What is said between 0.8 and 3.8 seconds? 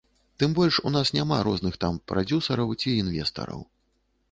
у нас няма розных там прадзюсараў ці інвестараў.